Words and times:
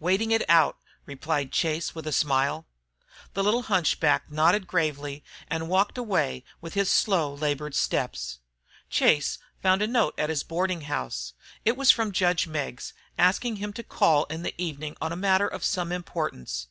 "Waiting 0.00 0.32
it 0.32 0.42
out!" 0.50 0.76
replied 1.06 1.50
Chase, 1.50 1.94
with 1.94 2.06
a 2.06 2.12
smile. 2.12 2.66
The 3.32 3.42
little 3.42 3.62
hunchback 3.62 4.30
nodded 4.30 4.66
gravely 4.66 5.24
and 5.48 5.66
walked 5.70 5.96
away 5.96 6.44
with 6.60 6.74
his 6.74 6.90
slow, 6.90 7.32
labored 7.32 7.74
steps. 7.74 8.40
Chase 8.90 9.38
found 9.62 9.80
a 9.80 9.86
note 9.86 10.12
at 10.18 10.28
his 10.28 10.42
boarding 10.42 10.82
house. 10.82 11.32
It 11.64 11.78
was 11.78 11.90
from 11.90 12.12
judge 12.12 12.46
Meggs, 12.46 12.92
asking 13.16 13.56
him 13.56 13.72
to 13.72 13.82
call 13.82 14.24
in 14.24 14.42
the 14.42 14.54
evening 14.60 14.94
on 15.00 15.10
a 15.10 15.16
matter 15.16 15.48
of 15.48 15.64
some 15.64 15.90
importance. 15.90 16.66